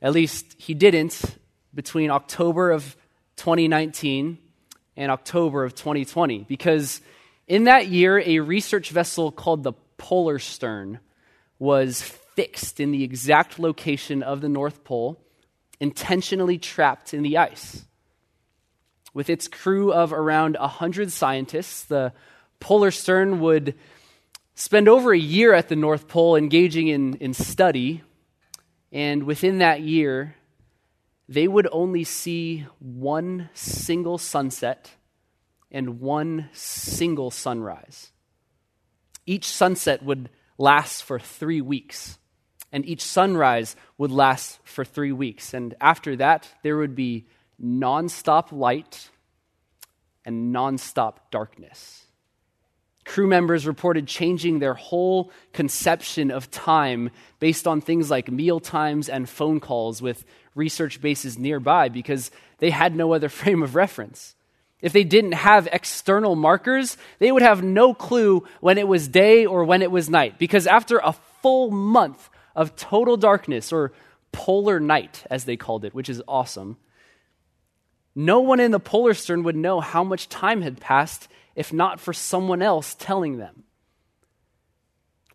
[0.01, 1.21] At least he didn't
[1.73, 2.95] between October of
[3.37, 4.37] 2019
[4.95, 7.01] and October of 2020, because
[7.47, 10.99] in that year, a research vessel called the Polarstern
[11.57, 15.19] was fixed in the exact location of the North Pole,
[15.79, 17.85] intentionally trapped in the ice.
[19.13, 22.13] With its crew of around 100 scientists, the
[22.61, 23.75] Polarstern would
[24.53, 28.03] spend over a year at the North Pole engaging in, in study,
[28.91, 30.35] and within that year,
[31.27, 34.91] they would only see one single sunset
[35.71, 38.11] and one single sunrise.
[39.25, 42.17] Each sunset would last for three weeks,
[42.71, 45.53] and each sunrise would last for three weeks.
[45.53, 47.27] And after that, there would be
[47.63, 49.09] nonstop light
[50.25, 52.05] and nonstop darkness.
[53.09, 59.09] Crew members reported changing their whole conception of time based on things like meal times
[59.09, 64.35] and phone calls with research bases nearby because they had no other frame of reference.
[64.79, 69.43] If they didn't have external markers, they would have no clue when it was day
[69.43, 73.91] or when it was night because after a full month of total darkness or
[74.31, 76.77] polar night, as they called it, which is awesome,
[78.13, 81.27] no one in the Polarstern would know how much time had passed
[81.59, 83.63] if not for someone else telling them?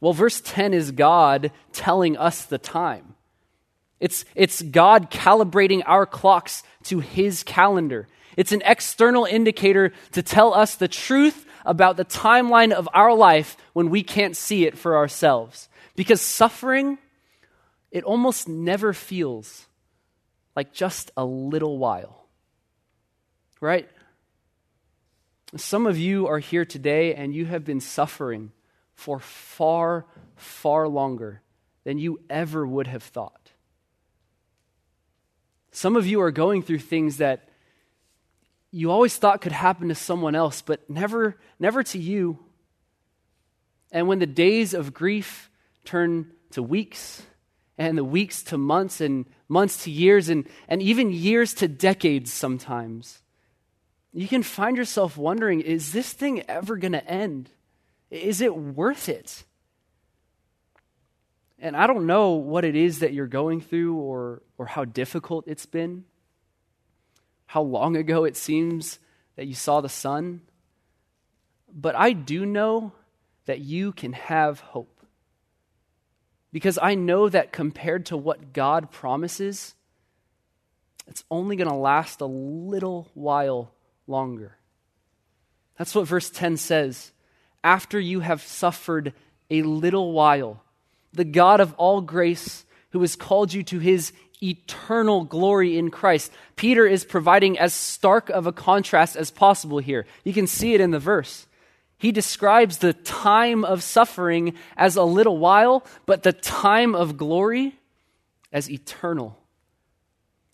[0.01, 3.15] Well, verse 10 is God telling us the time.
[4.01, 8.09] It's, it's God calibrating our clocks to His calendar.
[8.39, 13.59] It's an external indicator to tell us the truth about the timeline of our life
[13.75, 15.69] when we can't see it for ourselves.
[15.95, 16.97] Because suffering,
[17.91, 19.67] it almost never feels
[20.57, 22.25] like just a little while.
[23.61, 23.91] Right?
[25.57, 28.51] Some of you are here today and you have been suffering
[28.95, 31.43] for far, far longer
[31.85, 33.53] than you ever would have thought.
[35.71, 37.49] Some of you are going through things that
[38.71, 42.39] you always thought could happen to someone else, but never, never to you.
[43.93, 45.51] And when the days of grief
[45.85, 47.23] turn to weeks,
[47.77, 52.33] and the weeks to months, and months to years, and, and even years to decades
[52.33, 53.24] sometimes,
[54.15, 57.51] you can find yourself wondering is this thing ever going to end?
[58.11, 59.45] Is it worth it?
[61.59, 65.45] And I don't know what it is that you're going through or, or how difficult
[65.49, 66.05] it's been.
[67.47, 68.99] how long ago it seems
[69.37, 70.41] that you saw the sun.
[71.73, 72.93] But I do know
[73.47, 75.01] that you can have hope.
[76.53, 79.75] Because I know that compared to what God promises,
[81.07, 83.73] it's only going to last a little while
[84.07, 84.57] longer.
[85.79, 87.13] That's what verse 10 says.
[87.63, 89.13] After you have suffered
[89.51, 90.63] a little while,
[91.13, 96.31] the God of all grace, who has called you to his eternal glory in Christ.
[96.57, 100.07] Peter is providing as stark of a contrast as possible here.
[100.23, 101.47] You can see it in the verse.
[101.99, 107.79] He describes the time of suffering as a little while, but the time of glory
[108.53, 109.39] as eternal.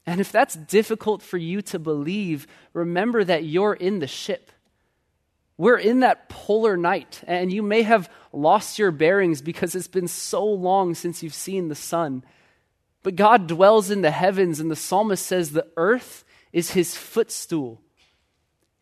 [0.07, 4.51] And if that's difficult for you to believe, remember that you're in the ship.
[5.57, 10.09] We're in that polar night, and you may have lost your bearings because it's been
[10.09, 12.24] so long since you've seen the sun.
[13.03, 17.80] But God dwells in the heavens, and the psalmist says the earth is his footstool.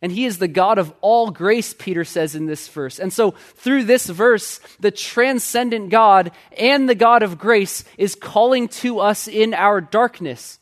[0.01, 2.99] And he is the God of all grace, Peter says in this verse.
[2.99, 8.69] And so, through this verse, the transcendent God and the God of grace is calling
[8.69, 10.58] to us in our darkness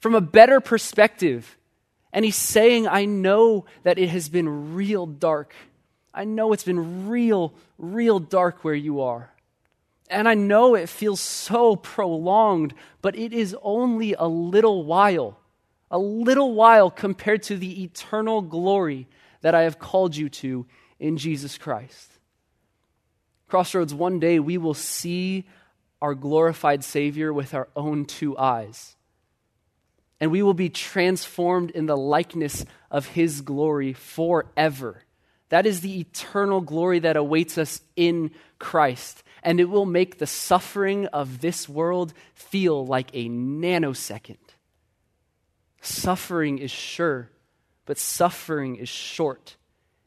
[0.00, 1.56] from a better perspective.
[2.12, 5.54] And he's saying, I know that it has been real dark.
[6.12, 9.30] I know it's been real, real dark where you are.
[10.08, 15.40] And I know it feels so prolonged, but it is only a little while
[15.90, 19.08] a little while compared to the eternal glory
[19.40, 20.66] that I have called you to
[20.98, 22.10] in Jesus Christ.
[23.48, 25.44] Crossroads, one day we will see
[26.00, 28.96] our glorified Savior with our own two eyes.
[30.20, 35.02] And we will be transformed in the likeness of His glory forever.
[35.48, 39.22] That is the eternal glory that awaits us in Christ.
[39.42, 44.36] And it will make the suffering of this world feel like a nanosecond.
[45.80, 47.30] Suffering is sure,
[47.86, 49.56] but suffering is short.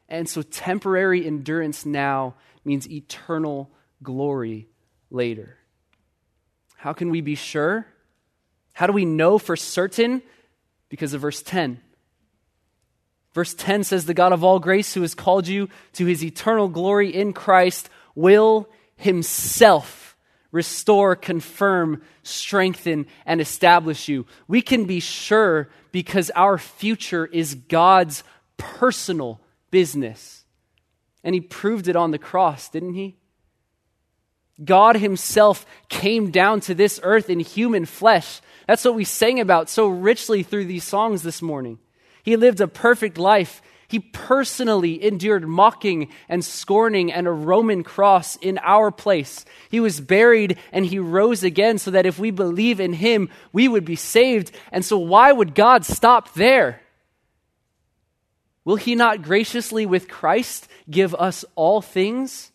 [0.08, 3.70] And so temporary endurance now means eternal
[4.02, 4.68] glory
[5.10, 5.58] later.
[6.76, 7.86] How can we be sure?
[8.74, 10.22] How do we know for certain?
[10.90, 11.80] Because of verse 10.
[13.32, 16.68] Verse 10 says, The God of all grace, who has called you to his eternal
[16.68, 20.16] glory in Christ, will himself
[20.54, 24.24] restore, confirm, strengthen, and establish you.
[24.46, 28.22] We can be sure because our future is God's
[28.56, 29.40] personal
[29.72, 30.44] business.
[31.24, 33.16] And He proved it on the cross, didn't He?
[34.62, 38.40] God Himself came down to this earth in human flesh.
[38.66, 41.78] That's what we sang about so richly through these songs this morning.
[42.22, 43.60] He lived a perfect life.
[43.88, 49.44] He personally endured mocking and scorning and a Roman cross in our place.
[49.70, 53.68] He was buried and he rose again so that if we believe in him, we
[53.68, 54.52] would be saved.
[54.72, 56.80] And so, why would God stop there?
[58.64, 62.50] Will he not graciously with Christ give us all things?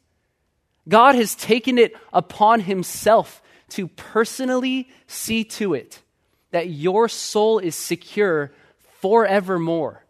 [0.89, 6.01] God has taken it upon himself to personally see to it
[6.51, 8.51] that your soul is secure
[8.99, 10.03] forevermore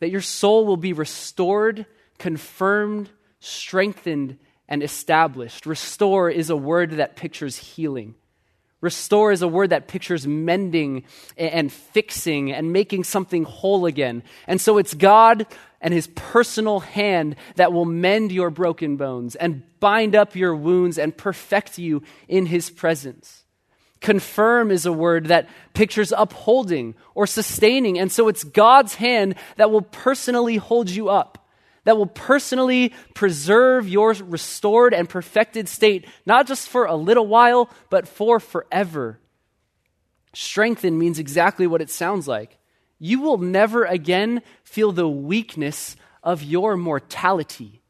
[0.00, 1.86] that your soul will be restored,
[2.18, 5.66] confirmed, strengthened, and established.
[5.66, 8.14] Restore is a word that pictures healing.
[8.80, 11.04] Restore is a word that pictures mending
[11.36, 14.22] and fixing and making something whole again.
[14.46, 15.46] And so it's God
[15.80, 20.98] and his personal hand that will mend your broken bones and bind up your wounds
[20.98, 23.44] and perfect you in his presence.
[24.00, 27.98] Confirm is a word that pictures upholding or sustaining.
[27.98, 31.39] And so it's God's hand that will personally hold you up,
[31.84, 37.70] that will personally preserve your restored and perfected state, not just for a little while,
[37.88, 39.18] but for forever.
[40.32, 42.58] Strengthen means exactly what it sounds like.
[42.98, 47.80] You will never again feel the weakness of your mortality.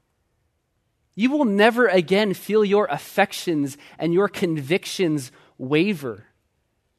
[1.14, 6.24] You will never again feel your affections and your convictions waver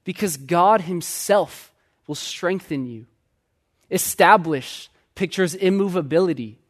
[0.03, 1.71] because God Himself
[2.05, 3.07] will strengthen you.
[3.89, 6.60] Establish pictures immovability.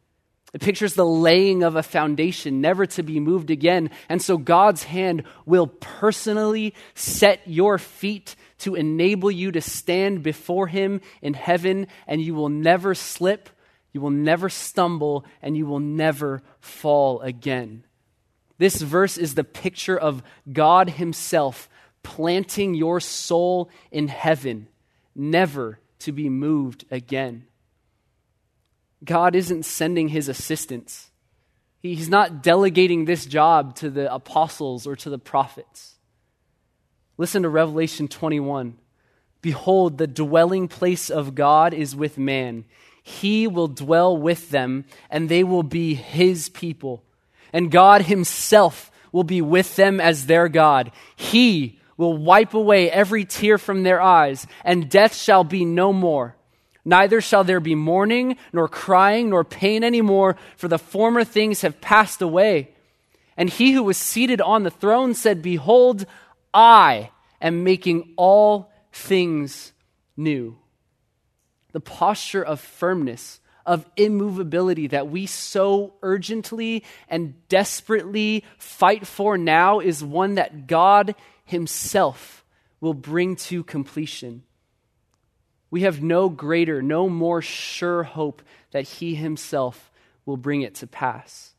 [0.52, 3.90] It pictures the laying of a foundation, never to be moved again.
[4.08, 10.66] And so God's hand will personally set your feet to enable you to stand before
[10.66, 13.48] Him in heaven, and you will never slip,
[13.92, 17.84] you will never stumble, and you will never fall again.
[18.58, 20.22] This verse is the picture of
[20.52, 21.68] God Himself
[22.02, 24.68] planting your soul in heaven,
[25.14, 27.46] never to be moved again.
[29.04, 31.10] God isn't sending his assistants.
[31.80, 35.96] He's not delegating this job to the apostles or to the prophets.
[37.18, 38.78] Listen to Revelation 21.
[39.40, 42.64] Behold, the dwelling place of God is with man.
[43.02, 47.02] He will dwell with them, and they will be his people.
[47.52, 50.92] And God himself will be with them as their God.
[51.16, 56.36] He will wipe away every tear from their eyes, and death shall be no more.
[56.84, 61.60] Neither shall there be mourning, nor crying, nor pain any more, for the former things
[61.60, 62.70] have passed away.
[63.36, 66.06] And he who was seated on the throne said, Behold,
[66.52, 67.10] I
[67.40, 69.72] am making all things
[70.16, 70.58] new.
[71.72, 79.78] The posture of firmness, of immovability that we so urgently and desperately fight for now
[79.78, 81.14] is one that God
[81.44, 82.44] Himself
[82.80, 84.42] will bring to completion.
[85.72, 88.42] We have no greater, no more sure hope
[88.72, 89.90] that He Himself
[90.26, 91.54] will bring it to pass.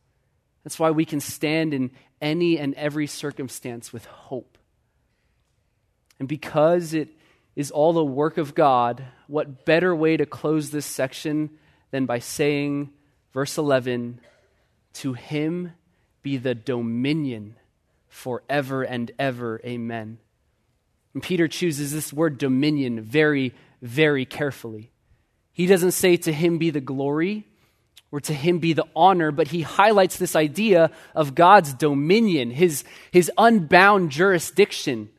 [0.64, 1.90] That's why we can stand in
[2.22, 4.58] any and every circumstance with hope.
[6.20, 7.10] And because it
[7.56, 11.50] is all the work of God, what better way to close this section
[11.90, 12.92] than by saying,
[13.34, 14.20] verse 11,
[14.94, 15.74] to him
[16.22, 17.56] be the dominion
[18.10, 19.60] forever and ever.
[19.66, 20.20] Amen.
[21.16, 23.54] And Peter chooses this word dominion very,
[23.84, 24.92] very carefully.
[25.52, 27.46] He doesn't say to him be the glory
[28.12, 32.84] or to him be the honor, but he highlights this idea of God's dominion, his,
[33.12, 35.10] his unbound jurisdiction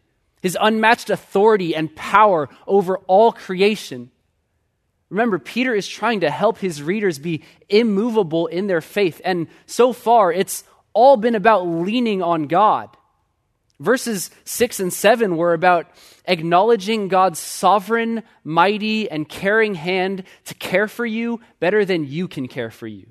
[0.45, 4.11] his unmatched authority and power over all creation.
[5.09, 9.23] Remember, Peter is trying to help his readers be immovable in their faith.
[9.25, 10.63] And so far, it's
[10.93, 12.95] all been about leaning on God.
[13.81, 15.87] Verses 6 and 7 were about
[16.27, 22.49] acknowledging God's sovereign, mighty, and caring hand to care for you better than you can
[22.49, 23.07] care for you.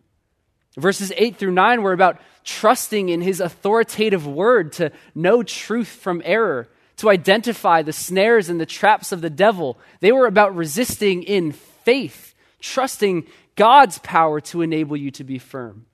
[0.77, 6.21] Verses 8 through 9 were about trusting in his authoritative word to know truth from
[6.25, 9.77] error to identify the snares and the traps of the devil.
[9.99, 15.85] They were about resisting in faith, trusting God's power to enable you to be firm.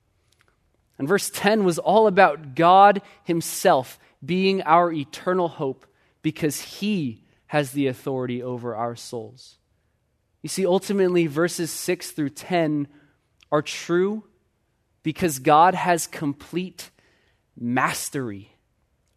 [0.98, 5.86] And verse 10 was all about God Himself being our eternal hope
[6.22, 9.58] because He has the authority over our souls.
[10.42, 12.88] You see, ultimately, verses 6 through 10
[13.52, 14.24] are true
[15.04, 16.92] because God has complete
[17.58, 18.52] mastery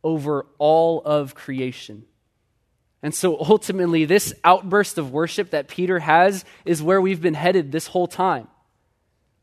[0.03, 2.05] over all of creation.
[3.03, 7.73] And so ultimately, this outburst of worship that Peter has is where we've been headed
[7.73, 8.49] this whole time.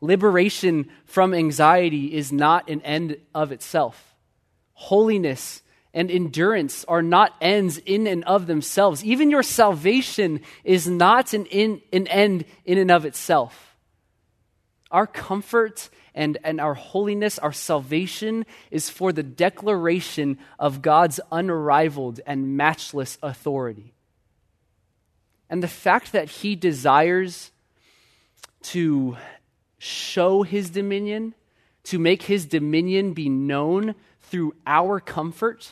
[0.01, 4.08] Liberation from anxiety is not an end of itself.
[4.79, 5.61] Holiness
[5.93, 9.03] and endurance are not ends in and of themselves.
[9.03, 13.75] Even your salvation is not an, in, an end in and of itself.
[14.89, 22.21] Our comfort and, and our holiness, our salvation, is for the declaration of God's unrivaled
[22.25, 23.93] and matchless authority.
[25.49, 27.51] And the fact that he desires
[28.61, 29.17] to
[29.77, 31.33] show his dominion,
[31.83, 33.95] to make his dominion be known
[34.29, 35.71] through our comfort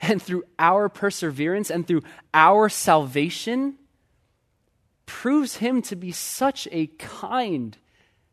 [0.00, 3.76] and through our perseverance and through our salvation,
[5.06, 7.76] proves him to be such a kind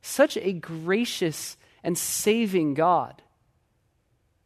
[0.08, 3.22] such a gracious and saving God?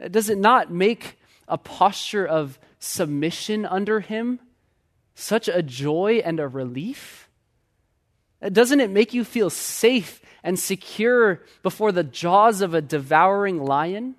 [0.09, 4.39] Does it not make a posture of submission under Him
[5.13, 7.29] such a joy and a relief?
[8.41, 14.15] Doesn't it make you feel safe and secure before the jaws of a devouring lion?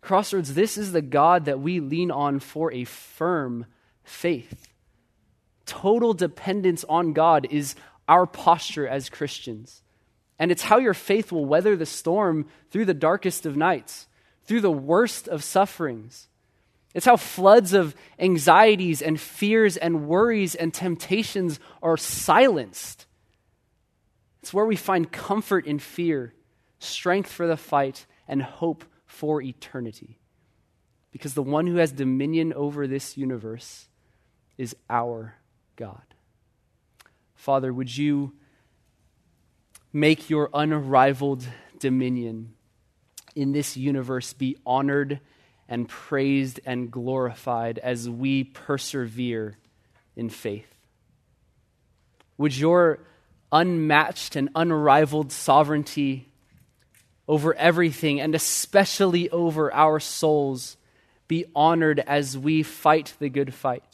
[0.00, 3.66] Crossroads, this is the God that we lean on for a firm
[4.04, 4.68] faith.
[5.66, 7.74] Total dependence on God is
[8.06, 9.82] our posture as Christians.
[10.38, 14.06] And it's how your faith will weather the storm through the darkest of nights,
[14.44, 16.28] through the worst of sufferings.
[16.94, 23.06] It's how floods of anxieties and fears and worries and temptations are silenced.
[24.42, 26.32] It's where we find comfort in fear,
[26.78, 30.20] strength for the fight, and hope for eternity.
[31.10, 33.88] Because the one who has dominion over this universe
[34.56, 35.34] is our
[35.74, 36.02] God.
[37.34, 38.34] Father, would you
[39.92, 41.42] make your unrivaled
[41.80, 42.52] dominion
[43.34, 45.20] in this universe be honored
[45.68, 49.56] and praised and glorified as we persevere
[50.14, 50.72] in faith?
[52.36, 53.00] Would your
[53.50, 56.27] unmatched and unrivaled sovereignty
[57.28, 60.76] over everything, and especially over our souls,
[61.28, 63.84] be honored as we fight the good fight?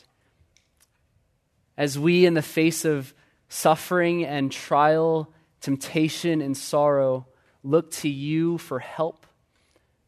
[1.76, 3.12] As we, in the face of
[3.49, 7.26] suffering and trial, temptation and sorrow,
[7.64, 9.26] look to you for help.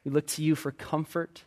[0.05, 1.43] We look to you for comfort.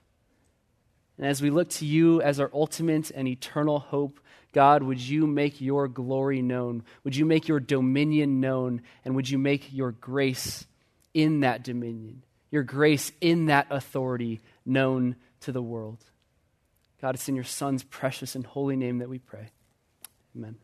[1.18, 4.20] And as we look to you as our ultimate and eternal hope,
[4.52, 6.84] God, would you make your glory known?
[7.04, 8.82] Would you make your dominion known?
[9.06, 10.66] And would you make your grace
[11.14, 16.03] in that dominion, your grace in that authority known to the world?
[17.01, 19.49] God, it's in your Son's precious and holy name that we pray.
[20.36, 20.57] Amen.